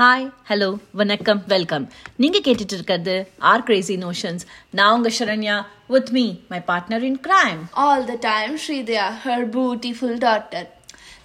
[0.00, 1.84] Hi hello வணக்கம் welcome
[2.16, 5.56] நீங்கள் கேட்டுட்டு இருக்கிறது ஆர் கிரேசி நோஷன்ஸ் நான் உங்கள் Sharanya
[5.86, 10.62] with me my partner in crime all the time Sridaya her beautiful daughter.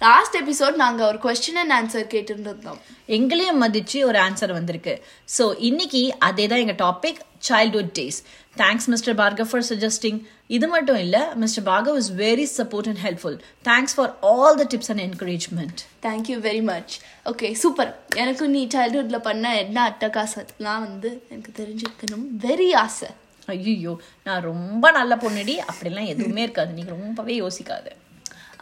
[0.00, 2.80] Last episode நாங்க ஒரு கொஸ்டின் அண்ட் ஆன்சர் கேட்டிருந்தோம்.
[3.06, 4.94] எங்களையும் மதிச்சு ஒரு ஆன்சர் வந்திருக்கு.
[5.36, 8.18] ஸோ இன்னைக்கு அதே தான் எங்க topic childhood days
[8.56, 13.38] thanks mister Bhargav for suggesting இது மட்டும் இல்ல mister Bhargav is very support and helpful
[13.64, 16.94] thanks for all the tips and encouragement thank you very much
[17.32, 23.08] okay super எனக்கு நீ சைல்ட்ஹுட்ல பண்ண என்ன அட்டகாசம்லாம் வந்து எனக்கு தெரிஞ்சுக்கணும் வெரி ஆசை.
[23.46, 25.56] ஐயோ நான் ரொம்ப நல்ல பொண்ணுடி.
[25.70, 26.72] அப்படிலாம் எதுவுமே இருக்காது.
[26.72, 27.90] நீங்க ரொம்பவே யோசிக்காது.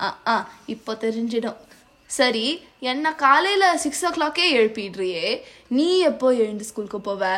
[0.06, 0.36] ஆ ஆ
[0.74, 1.60] இப்போ தெரிஞ்சிடும்.
[2.10, 2.46] சரி
[2.92, 5.26] என்ன காலையில சிக்ஸ் ஓ கிளாக்கே எழுப்பிடுறியே.
[5.76, 7.30] நீ எப்போ எழுந்து ஸ்கூலுக்கு போவ?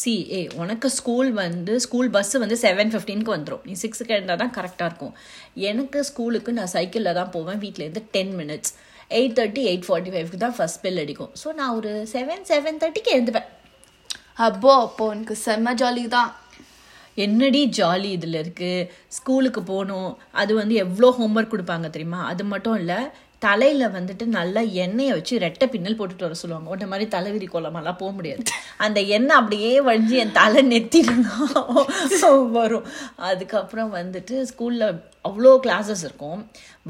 [0.00, 4.54] சி ஏ உனக்கு ஸ்கூல் வந்து ஸ்கூல் பஸ் வந்து செவன் ஃபிஃப்டீனுக்கு வந்துடும் நீ சிக்ஸுக்கு இருந்தால் தான்
[4.56, 5.14] கரெக்டாக இருக்கும்.
[5.70, 7.60] எனக்கு ஸ்கூலுக்கு நான் சைக்கிளில் தான் போவேன்.
[7.64, 8.72] வீட்டிலேருந்து ten minutes
[9.18, 11.32] eight thirty eight forty ஃபைவ்க்கு தான் ஃபஸ்ட் பெல் அடிக்கும்.
[11.42, 13.48] ஸோ நான் ஒரு செவன் செவன் தேர்ட்டிக்கு எழுந்துப்பேன்.
[14.46, 16.30] அப்போ அப்போ உனக்கு செம்ம ஜாலி தான்.
[17.24, 20.10] என்னடி ஜாலி இதில் இருக்குது ஸ்கூலுக்கு போகணும்.
[20.42, 22.20] அது வந்து எவ்வளோ ஹோம்ஒர்க் கொடுப்பாங்க தெரியுமா?
[22.32, 22.98] அது மட்டும் இல்லை
[23.44, 26.68] தலையில் வந்துட்டு நல்லா எண்ணெயை வச்சு ரெட்டை பின்னல் போட்டுட்டு வர சொல்லுவாங்க.
[26.74, 28.44] உன்ன மாதிரி தலைவிரி கோலமெல்லாம் போக முடியாது.
[28.86, 32.86] அந்த எண்ணெய் அப்படியே வழிஞ்சு என் தலை நெத்திலாம் வரும்.
[33.30, 34.86] அதுக்கப்புறம் வந்துட்டு ஸ்கூலில்
[35.28, 36.40] அவ்வளோ கிளாஸஸ் இருக்கும்.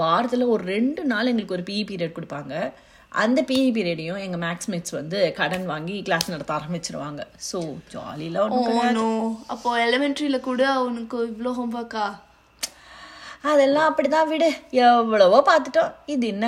[0.02, 2.54] வாரத்தில் ஒரு ரெண்டு நாள் எங்களுக்கு ஒரு பிஇ பீரியட் கொடுப்பாங்க.
[3.12, 7.22] அந்த பிஇ பீரியடையும் எங்கள் மேக்ஸ் மேட்ஸ் வந்து கடன் வாங்கி கிளாஸ் நடத்த ஆரம்பிச்சிருவாங்க.
[7.50, 7.58] ஸோ
[7.94, 12.06] ஜாலிலாம் ஒன்றும் அப்போ எலிமெண்ட்ரியில கூட உனக்கு இவ்வளோ ஹோம்ஒர்க்கா
[13.50, 14.50] அதெல்லாம் அப்படிதான் விடு.
[14.86, 15.92] எவ்வளவோ பார்த்துட்டோம்.
[16.14, 16.46] இது என்ன?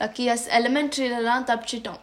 [0.00, 2.00] லக்கியஸ் எலிமெண்ட்ரியிலலாம் தப்பிச்சிட்டோம்.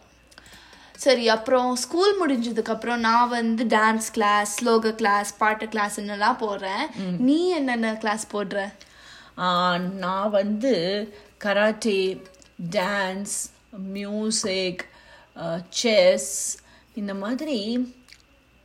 [1.04, 6.84] சரி அப்புறம் ஸ்கூல் முடிஞ்சதுக்கப்புறம் நான் வந்து டான்ஸ் கிளாஸ் ஸ்லோக கிளாஸ் பாட்டு கிளாஸ்ன்னெல்லாம் போடுறேன்.
[7.28, 8.58] நீ என்னென்ன கிளாஸ் போடுற?
[10.04, 10.72] நான் வந்து
[11.44, 11.98] கராட்டே
[12.76, 13.36] டான்ஸ்
[13.70, 14.82] மியூசிக்
[15.68, 16.32] செஸ்
[16.94, 17.58] இந்த மாதிரி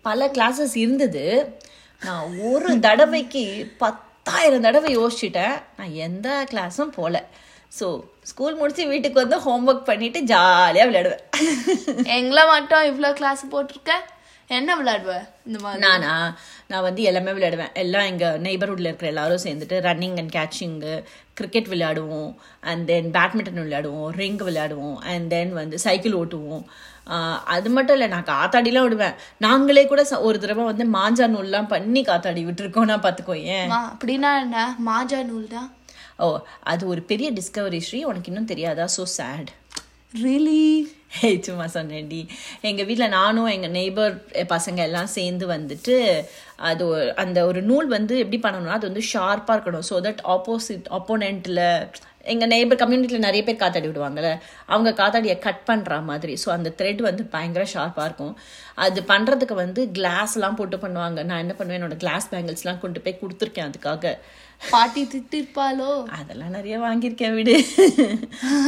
[0.05, 1.25] பல கிளாஸஸ் இருந்தது.
[2.01, 3.43] நான் ஒரு தடவைக்கு
[3.77, 5.55] பத்தாயிரம் தடவை யோசிச்சிட்டேன்.
[5.77, 7.23] நான் எந்த கிளாஸும் போகல
[7.79, 7.87] ஸோ
[8.29, 11.23] ஸ்கூல் முடிச்சு வீட்டுக்கு வந்து ஹோம்ஒர்க் பண்ணிட்டு ஜாலியாக விளையாடுவேன்.
[12.17, 13.93] எங்களை மட்டும் இவ்வளோ கிளாஸ் போட்டிருக்க?
[14.49, 15.13] என்ன விளையாடுவ?
[15.47, 15.81] இந்த மாதிரி?
[15.83, 16.13] நானா?
[16.71, 17.71] நான் வந்து எல்லாமே விளையாடுவேன்.
[17.83, 20.93] எல்லாம் எங்கள் நெய்பர்ஹுட்டில் இருக்கிற எல்லாரும் சேர்ந்துட்டு ரன்னிங் அண்ட் கேட்சிங்கு
[21.39, 22.29] கிரிக்கெட் விளையாடுவோம்.
[22.69, 24.09] அண்ட் தென் பேட்மிண்டன் விளையாடுவோம்.
[24.21, 24.97] ரிங் விளையாடுவோம்.
[25.13, 26.63] அண்ட் தென் வந்து சைக்கிள் ஓட்டுவோம்.
[27.55, 29.17] அது மட்டும் இல்லை நான் காத்தாடிலாம் விடுவேன்.
[29.47, 33.73] நாங்களே கூட ஒரு தடவை வந்து மாஞ்சா நூல்லாம் பண்ணி காத்தாடி விட்டுருக்கோம் நான் பார்த்துக்கோ ஏன்?
[33.93, 34.67] அப்படின்னா என்ன?
[34.91, 35.69] மாஜா நூல் தான்?
[36.23, 36.27] ஓ
[36.71, 38.01] அது ஒரு பெரிய டிஸ்கவரி ஸ்ரீ.
[38.11, 38.87] உனக்கு இன்னும் தெரியாதா?
[38.97, 39.51] ஸோ சேட்
[40.13, 40.61] ரியலி
[41.19, 42.19] ஹே சும்மா சொன்னேன்டி.
[42.61, 44.13] எங்கள் வீட்டில் நானும் எங்கள் நெய்பர்
[44.53, 45.95] பசங்க எல்லாம் சேர்ந்து வந்துட்டு
[46.69, 46.85] அது
[47.23, 49.85] அந்த ஒரு நூல் வந்து எப்படி பண்ணணும்னா அது வந்து ஷார்ப்பாக இருக்கணும்.
[49.89, 51.63] ஸோ தட் ஆப்போசிட் ஆப்போனண்ட்டில்
[52.33, 54.29] எங்கள் நெய்பர் கம்யூனிட்டியில் நிறைய பேர் காத்தாடி விடுவாங்கல்ல
[54.71, 56.33] அவங்க காத்தாடியை கட் பண்ணுற மாதிரி.
[56.43, 58.33] ஸோ அந்த த்ரெட் வந்து பயங்கர ஷார்ப்பாக இருக்கும்.
[58.85, 61.19] அது பண்ணுறதுக்கு வந்து கிளாஸ்லாம் போட்டு பண்ணுவாங்க.
[61.29, 61.79] நான் என்ன பண்ணுவேன்?
[61.79, 64.13] என்னோட கிளாஸ் பேங்கிள்ஸ்லாம் கொண்டு போய் கொடுத்துருக்கேன் அதுக்காக.
[64.71, 65.91] பாட்டி திட்டிருப்பாளோ?
[66.19, 67.55] அதெல்லாம் நிறைய வாங்கியிருக்கேன் விடு.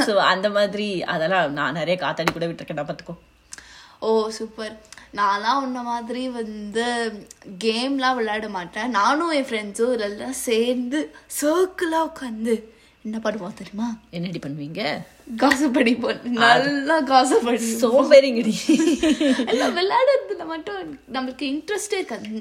[0.08, 2.80] ஸோ அந்த மாதிரி அதெல்லாம் நான் நிறைய காத்தாடி கூட விட்டுருக்கேன்.
[2.82, 3.18] நான் பார்த்துக்கோ.
[4.08, 4.74] ஓ சூப்பர்
[5.18, 6.86] நான்லாம் உன்ன மாதிரி வந்து
[7.64, 8.90] கேம்லாம் விளையாட மாட்டேன்.
[9.00, 11.00] நானும் என் ஃப்ரெண்ட்ஸும் இதெல்லாம் சேர்ந்து
[11.42, 12.56] சர்க்கிளாக உட்காந்து
[13.06, 13.88] என்ன பண்ணுவோம் தெரியுமா?
[14.18, 14.82] என்னடி பண்ணுவீங்க?
[15.42, 18.54] காசு படிப்போம் நல்லா காசு படி சோம்பேறிங்கடி.
[19.52, 20.80] எல்லாம் விளையாடுறதுல மட்டும்
[21.16, 22.32] நம்மளுக்கு இன்ட்ரெஸ்டே இருக்காது.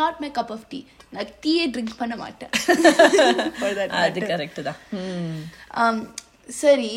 [0.00, 0.80] Not my cup of tea
[1.14, 2.52] நான் டீயே ட்ரிங்க் பண்ண மாட்டேன்.
[4.02, 4.20] அது.
[4.32, 4.80] கரெக்ட் தான்.
[5.82, 6.02] ஆம்,
[6.62, 6.90] சரி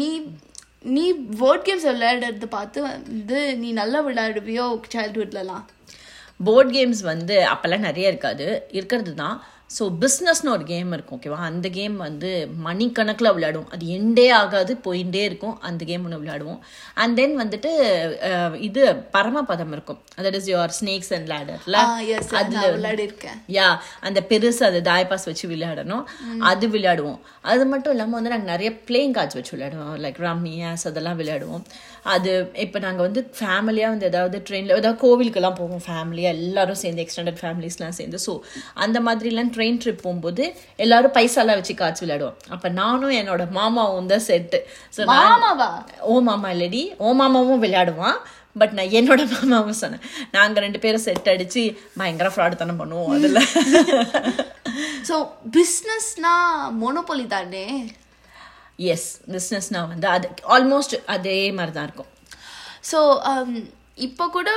[0.00, 0.10] நீ
[0.96, 1.04] நீ
[1.38, 5.64] போர்ட் கேம்ஸ் விளையாடுறத பார்த்து வந்து நீ நல்லா விளையாடுவியோ சைல்ட்ஹுட்லலாம்
[6.40, 8.46] போர்ட் கேம்ஸ் வந்து அப்போல்லாம் நிறைய இருக்காது.
[8.78, 9.38] இருக்கிறது தான்.
[9.76, 12.30] ஸோ பிஸ்னஸ்னு ஒரு கேம் இருக்கும் ஓகேவா அந்த கேம் வந்து
[12.66, 13.68] மணிக்கணக்கில் விளையாடுவோம்.
[13.74, 16.60] அது எண்டே ஆகாது போயிட்டே இருக்கும் அந்த கேம் ஒன்று விளையாடுவோம்.
[17.02, 17.70] அண்ட் தென் வந்துட்டு
[18.68, 18.82] இது
[19.16, 20.00] பரமபதம் இருக்கும்.
[20.24, 23.68] That is your snakes and லேடர்ல ah yes நான் விளையாடி இருக்கேன் யா
[24.08, 26.04] அந்த பெருசு அது தாய்பாஸ் வச்சு விளையாடணும்.
[26.50, 27.20] அது விளையாடுவோம்.
[27.52, 29.94] அது மட்டும் இல்லாமல் வந்து நாங்கள் நிறைய பிளேயிங் கார்ட்ஸ் வச்சு விளையாடுவோம்.
[30.06, 31.64] லைக் ரம்மியாஸ் அதெல்லாம் விளையாடுவோம்.
[32.14, 32.30] அது
[32.64, 37.96] இப்போ நாங்கள் வந்து ஃபேமிலியாக வந்து ஏதாவது ட்ரெயினில் ஏதாவது கோவிலுக்கெல்லாம் போவோம் ஃபேமிலியாக எல்லாரும் சேர்ந்து எக்ஸ்டெண்டட் ஃபேமிலிஸ்லாம்
[37.98, 38.18] சேர்ந்து.
[38.26, 38.34] ஸோ
[38.84, 40.44] அந்த மாதிரிலாம் ட்ரெயின் ட்ரிப் போகும்போது
[40.86, 42.36] எல்லாரும் பைசாலாம் வச்சு கார்ட்ஸ் விளையாடுவோம்.
[42.56, 44.60] அப்போ நானும் என்னோட மாமாவும் தான் செட்டு
[44.96, 45.70] ஸோ மாமாவா?
[46.10, 46.82] ஓ மாமா இல்லடி.
[47.04, 48.20] ஓ மாமாவும் விளையாடுவான்.
[48.60, 50.04] பட் நான் என்னோட மாமாவும் சொன்னேன்.
[50.36, 51.62] நாங்கள் ரெண்டு பேரும் செட் அடிச்சு
[52.00, 53.40] பயங்கர ஃப்ராடு தானே பண்ணுவோம் அதில்.
[55.08, 55.16] ஸோ
[55.56, 56.32] பிஸ்னஸ்னா
[56.80, 57.66] மோனோபொலி தானே?
[58.94, 62.10] எஸ் பிஸ்னஸ்னா வந்து அது ஆல்மோஸ்ட் அதே மாதிரி தான் இருக்கும்
[62.90, 62.98] ஸோ
[64.06, 64.50] இப்போ கூட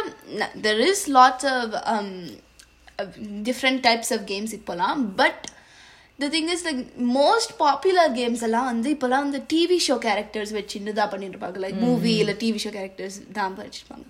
[0.65, 1.73] there is lots of
[3.49, 5.01] different types of games இப்போலாம்.
[5.21, 5.41] But
[6.21, 6.81] the thing is like
[7.19, 11.79] most popular games எல்லாம் வந்து இப்போலாம் வந்து டிவி ஷோ கேரக்டர்ஸ் வச்சுட்டு தான் பண்ணிட்டு இருப்பாங்க லைக்
[11.87, 14.05] மூவி இல்லை டிவி ஷோ கேரக்டர்ஸ் தான் வச்சுருப்பாங்க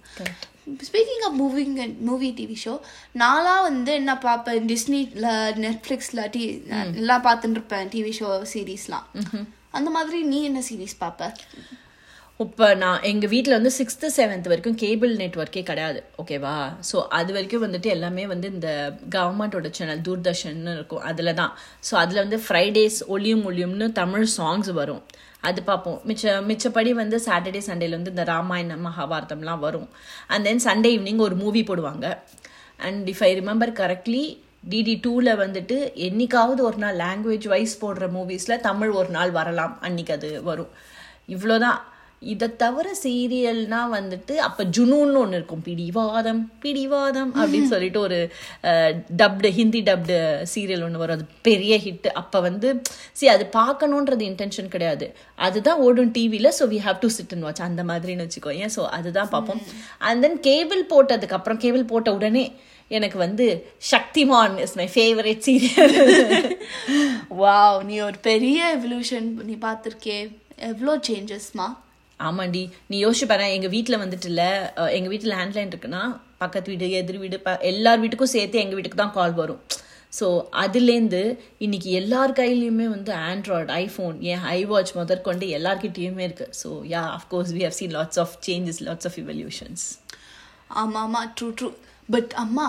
[0.89, 2.73] speaking of moving and movie TV show
[3.21, 4.67] நான்லாம் வந்து என்ன பார்ப்பேன்?
[4.73, 5.27] டிஸ்னியில்
[5.65, 6.43] நெட்ஃப்ளிக்ஸில் டி
[7.01, 9.07] எல்லாம் பார்த்துட்டு இருப்பேன் டிவி ஷோ சீரீஸ்லாம்
[9.79, 11.31] அந்த மாதிரி நீ என்ன சீரீஸ் பார்ப்ப?
[12.43, 15.99] இப்போ நான் எங்கள் வீட்டில் வந்து சிக்ஸ்த்து செவன்த் வரைக்கும் கேபிள் நெட்ஒர்க்கே கிடையாது.
[16.21, 16.53] ஓகேவா
[16.89, 18.69] ஸோ அது வரைக்கும் வந்துட்டு எல்லாமே வந்து இந்த
[19.15, 21.03] கவர்மெண்ட்டோட சேனல் தூர்தர்ஷன் இருக்கும்.
[21.09, 21.51] அதில் தான்
[21.87, 25.03] ஸோ அதில் வந்து ஃப்ரைடேஸ் ஒளியும் ஒளியும்னு தமிழ் சாங்ஸ் வரும்.
[25.49, 25.99] அது பார்ப்போம்.
[26.09, 29.87] மிச்ச மிச்சப்படி வந்து சாட்டர்டே சண்டேல வந்து இந்த ராமாயணம் மகாபாரதம்லாம் வரும்.
[30.33, 32.07] அண்ட் தென் சண்டே ஈவினிங் ஒரு மூவி போடுவாங்க.
[32.87, 34.25] And if I remember correctly
[34.73, 35.77] DD டூவில் வந்துட்டு
[36.09, 40.71] என்னைக்காவது ஒரு நாள் லாங்குவேஜ் வைஸ் போடுற மூவிஸில் தமிழ் ஒரு நாள் வரலாம் அன்னைக்கு அது வரும்.
[41.35, 41.79] இவ்வளோதான்.
[42.31, 45.63] இதை தவிர சீரியல்னா வந்துட்டு அப்போ ஜுனூன்னு ஒன்று இருக்கும்.
[45.67, 48.19] பிடிவாதம் பிடிவாதம் அப்படின்னு சொல்லிட்டு ஒரு
[49.21, 50.17] டப்டு ஹிந்தி டப்டு
[50.53, 51.17] சீரியல் ஒன்று வரும்.
[51.19, 52.69] அது பெரிய ஹிட் அப்போ வந்து
[53.19, 55.07] சி அது பார்க்கணுன்றது இன்டென்ஷன் கிடையாது.
[55.47, 58.83] அதுதான் ஓடும் டிவியில் so we have to sit and watch அந்த மாதிரின்னு வச்சுக்கோ ஏன் ஸோ
[58.99, 59.63] அதுதான் பார்ப்போம்.
[60.09, 62.45] அண்ட் தென் கேபிள் போட்டதுக்கு அப்புறம் கேபிள் போட்ட உடனே
[62.91, 63.45] எனக்கு வந்து
[63.91, 65.95] Shaktimaan is my favourite serial
[67.41, 70.19] wow நீ ஒரு பெரிய எவல்யூஷன் நீ பார்த்துருக்கே.
[70.71, 71.67] எவ்வளோ சேஞ்சஸ்மா
[72.29, 74.49] ஆமாண்டி நீ யோசிச்சு பாரு எங்க வீட்டில் வந்துட்டு இல்லை
[74.97, 76.03] எங்க வீட்டில் லேண்ட்லைன் இருக்குன்னா
[76.43, 79.61] பக்கத்து வீடு எதிர் வீடு ப எல்லார் வீட்டுக்கும் சேர்த்து எங்க வீட்டுக்கு தான் கால் வரும்.
[80.17, 80.25] ஸோ
[80.63, 81.21] அதுலேருந்து
[81.65, 86.47] இன்னைக்கு எல்லார் கையிலையுமே வந்து ஆண்ட்ராய்ட் ஐஃபோன் ஏன் ஐ வாட்ச் முதற்கொண்டு எல்லார்கிட்டயுமே இருக்கு.
[86.61, 89.85] So ya of course we have seen lots of changes lots of evolutions
[90.81, 91.69] ஆமாம் ஆமாம் ட்ரூ ட்ரூ
[92.09, 92.67] பட் அம்மா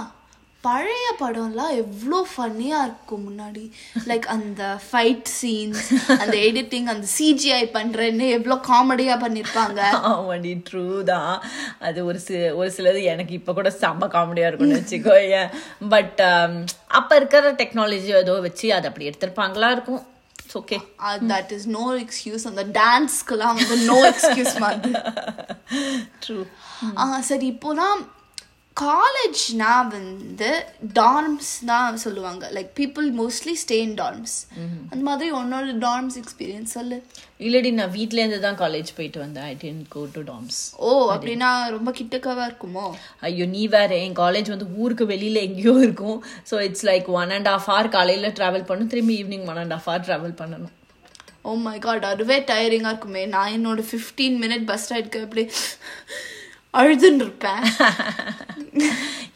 [0.66, 3.64] பழைய படம்லாம் எவ்வளோ ஃபன்னியாக இருக்கும் முன்னாடி.
[4.10, 5.82] லைக் அந்த ஃபைட் சீன்ஸ்
[6.22, 9.80] அந்த எடிட்டிங் அந்த சிஜிஐ பண்ணுறேன்னு எவ்வளோ காமெடியாக பண்ணியிருப்பாங்க
[10.12, 11.34] ஆமாடி ட்ரூ தான்.
[11.88, 15.52] அது ஒரு சி ஒரு சிலது எனக்கு இப்போ கூட செம்ம காமெடியாக இருக்கும்னு வச்சுக்கோ ஏன்
[15.94, 16.22] பட்
[17.00, 20.02] அப்போ இருக்கிற டெக்னாலஜி ஏதோ வச்சு அதை அப்படி எடுத்திருப்பாங்களா இருக்கும்.
[20.58, 20.76] Okay
[21.30, 24.92] that is no excuse அந்த டான்ஸ்க்கெல்லாம் வந்து நோ எக்ஸ்கியூஸ் மாதிரி.
[26.24, 26.36] ட்ரூ
[27.30, 28.02] சரி இப்போதான்
[28.80, 30.48] காலேஜ்னா வந்து
[30.98, 34.34] டார்ம்ஸ் தான் சொல்லுவாங்க like people mostly stay in dorms
[34.90, 36.98] அந்த மாதிரி உன்னோட டார்ம்ஸ் எக்ஸ்பீரியன்ஸ் சொல்லு.
[37.46, 39.46] இல்லடி நான் வீட்லேருந்து தான் காலேஜ் போயிட்டு வந்தேன்.
[39.52, 42.86] I tend go to Tom's ஓ அப்படின்னா ரொம்ப கிட்டக்கவா இருக்குமோ?
[43.28, 43.90] ஐயோ நீ வேற.
[44.06, 46.18] என் காலேஜ் வந்து ஊருக்கு வெளியில எங்கேயோ இருக்கும்.
[46.52, 48.92] So it's like one and half hour காலையில் ட்ராவல் பண்ணணும்.
[48.94, 50.74] திரும்பி evening one and half hour travel பண்ணணும்.
[51.48, 53.24] ஓ மை காட் அதுவே டயரிங்காக இருக்குமே.
[53.34, 55.44] நான் என்னோட ஃபிஃப்டீன் மினிட் பஸ் ரைடுக்கு அப்படி
[56.80, 57.64] அழுதுன்னு இருப்பேன்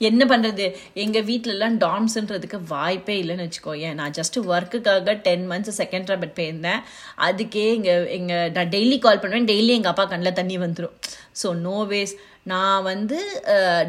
[0.08, 0.64] என்ன பண்றது?
[1.02, 6.82] எங்க வீட்டிலலாம் டாம்ஸ்ன்றதுக்கு வாய்ப்பே இல்லைன்னு வச்சுக்கோ ஏன் நான் ஜஸ்ட் ஒர்க்குக்காக டென் மந்த்ஸ் செகண்ட் ராபட் போயிருந்தேன்.
[7.26, 9.48] அதுக்கே எங்கள் எங்க நான் டெய்லி கால் பண்ணுவேன்.
[9.52, 10.94] டெய்லி எங்க அப்பா கண்ணில் தண்ணி வந்துடும்
[11.42, 12.14] ஸோ நோ வேஸ்
[12.52, 13.18] நான் வந்து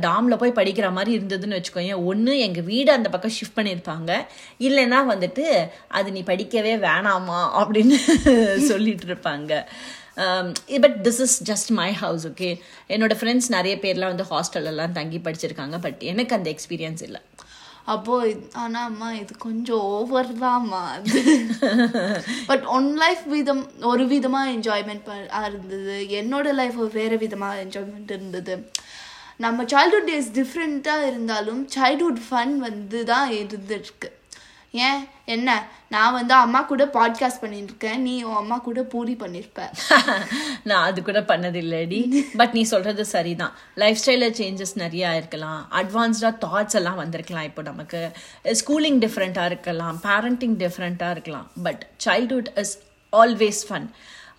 [0.05, 4.11] டாமில் போய் படிக்கிற மாதிரி இருந்ததுன்னு வச்சுக்கோங்க ஒன்று எங்கள் வீடு அந்த பக்கம் ஷிஃப்ட் பண்ணியிருப்பாங்க.
[4.67, 5.45] இல்லைன்னா வந்துட்டு
[5.99, 7.99] அது நீ படிக்கவே வேணாமா அப்படின்னு
[8.71, 9.53] சொல்லிட்டு இருப்பாங்க.
[10.83, 12.49] But this is just my house okay
[12.95, 17.21] என்னோட ஃப்ரெண்ட்ஸ் நிறைய பேர்லாம் வந்து ஹாஸ்டல்லலாம் தங்கி படிச்சிருக்காங்க பட் எனக்கு அந்த எக்ஸ்பீரியன்ஸ் இல்லை.
[17.93, 18.15] அப்போ
[18.61, 21.21] ஆனா அம்மா இது கொஞ்சம் ஓவர் தான்மா அது
[22.49, 25.09] பட் ஒன் லைஃப் விதம் ஒரு விதமா என்ஜாய்மெண்ட்
[25.47, 25.95] இருந்தது.
[26.19, 28.55] என்னோட லைஃப் வேற விதமா என்ஜாய்மெண்ட் இருந்தது.
[29.45, 34.08] நம்ம சைல்ட்ஹுட் டேஸ் டிஃப்ரெண்ட்டாக இருந்தாலும் சைல்ட்ஹுட் ஃபன் வந்து தான் இருந்துருக்கு.
[34.71, 35.07] ஏன்?
[35.25, 35.67] என்ன?
[35.89, 37.95] நான் வந்து அம்மா கூட பாட்காஸ்ட் பண்ணியிருக்கேன்.
[37.95, 39.69] நீ உன் அம்மா கூட பூரி பண்ணியிருப்ப
[40.63, 42.25] நான் அது கூட பண்ணதில்லடி.
[42.37, 43.53] பட் நீ சொல்றது சரிதான்.
[43.75, 45.67] லைஃப் ஸ்டைலில் சேஞ்சஸ் நிறையா இருக்கலாம்.
[45.71, 48.11] அட்வான்ஸ்டாக தாட்ஸ் எல்லாம் வந்திருக்கலாம் இப்போ நமக்கு.
[48.43, 49.99] ஸ்கூலிங் டிஃப்ரெண்ட்டாக இருக்கலாம்.
[50.03, 51.51] பேரண்டிங் டிஃப்ரெண்ட்டாக இருக்கலாம்.
[51.63, 52.79] But childhood is
[53.11, 53.89] always fun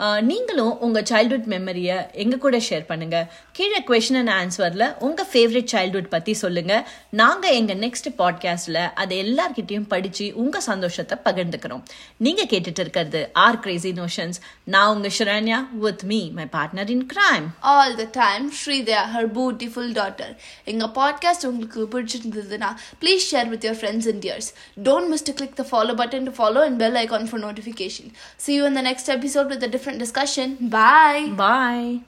[0.01, 6.09] நீங்களும் உங்கள் சைல்ட்ஹுட் மெமரியை எங்கள் கூட ஷேர் பண்ணுங்கள் கீழே கொஷின் அண்ட் ஆன்சரில் உங்கள் ஃபேவரட் சைல்ட்ஹுட்
[6.09, 11.83] பற்றி சொல்லுங்கள் நாங்கள் எங்கள் நெக்ஸ்ட் பாட்காஸ்ட்டில் அதை எல்லார்கிட்டையும் படித்து உங்கள் சந்தோஷத்தை பகிர்ந்துக்கிறோம்.
[12.17, 17.47] நீங்கள் கேட்டுட்டு இருக்கிறது ஆர் கிரேசி நோஷன்ஸ் நான் உங்கள் Sharanya with me my partner in crime
[17.61, 20.33] all the time Sridaya her beautiful daughter
[20.65, 24.51] எங்கள் பாட்காஸ்ட் உங்களுக்கு பிடிச்சிருந்ததுன்னா please share with your friends and dears
[24.83, 28.55] don't miss to click the follow button to follow and bell icon for notification see
[28.55, 30.57] you in the next episode with different different discussion.
[30.69, 31.33] Bye.
[31.37, 32.01] Bye.